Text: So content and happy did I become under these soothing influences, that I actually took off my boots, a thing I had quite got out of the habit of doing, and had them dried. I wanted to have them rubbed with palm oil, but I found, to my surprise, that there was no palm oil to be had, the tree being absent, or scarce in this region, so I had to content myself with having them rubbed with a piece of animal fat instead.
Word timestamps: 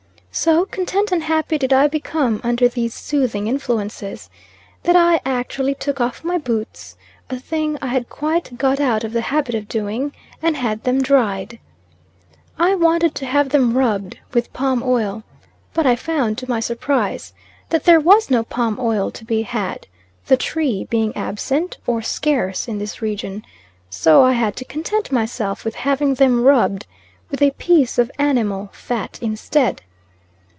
So 0.33 0.65
content 0.65 1.11
and 1.11 1.23
happy 1.23 1.57
did 1.57 1.73
I 1.73 1.87
become 1.87 2.39
under 2.41 2.69
these 2.69 2.93
soothing 2.93 3.47
influences, 3.47 4.29
that 4.83 4.95
I 4.95 5.19
actually 5.25 5.75
took 5.75 5.99
off 5.99 6.23
my 6.23 6.37
boots, 6.37 6.95
a 7.29 7.37
thing 7.37 7.77
I 7.81 7.87
had 7.87 8.07
quite 8.07 8.57
got 8.57 8.79
out 8.79 9.03
of 9.03 9.11
the 9.11 9.19
habit 9.19 9.55
of 9.55 9.67
doing, 9.67 10.13
and 10.41 10.55
had 10.55 10.85
them 10.85 11.01
dried. 11.01 11.59
I 12.57 12.75
wanted 12.75 13.13
to 13.15 13.25
have 13.25 13.49
them 13.49 13.77
rubbed 13.77 14.19
with 14.33 14.53
palm 14.53 14.81
oil, 14.83 15.23
but 15.73 15.85
I 15.85 15.97
found, 15.97 16.37
to 16.37 16.49
my 16.49 16.61
surprise, 16.61 17.33
that 17.67 17.83
there 17.83 17.99
was 17.99 18.29
no 18.31 18.43
palm 18.45 18.79
oil 18.79 19.11
to 19.11 19.25
be 19.25 19.41
had, 19.41 19.85
the 20.27 20.37
tree 20.37 20.85
being 20.85 21.11
absent, 21.13 21.77
or 21.85 22.01
scarce 22.01 22.69
in 22.69 22.77
this 22.77 23.01
region, 23.01 23.43
so 23.89 24.23
I 24.23 24.31
had 24.31 24.55
to 24.55 24.65
content 24.65 25.11
myself 25.11 25.65
with 25.65 25.75
having 25.75 26.13
them 26.13 26.45
rubbed 26.45 26.87
with 27.29 27.41
a 27.41 27.51
piece 27.51 27.97
of 27.97 28.09
animal 28.17 28.69
fat 28.71 29.19
instead. 29.21 29.81